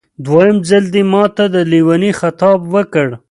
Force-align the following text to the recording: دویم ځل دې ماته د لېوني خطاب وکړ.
دویم 0.25 0.57
ځل 0.69 0.83
دې 0.93 1.03
ماته 1.11 1.45
د 1.53 1.55
لېوني 1.71 2.11
خطاب 2.19 2.59
وکړ. 2.73 3.07